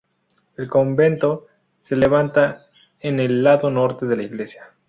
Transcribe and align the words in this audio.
El 0.57 0.67
convento 0.67 1.45
se 1.79 1.95
levanta 1.95 2.65
en 3.01 3.19
el 3.19 3.43
lado 3.43 3.69
norte 3.69 4.07
de 4.07 4.15
la 4.15 4.23
iglesia. 4.23 4.73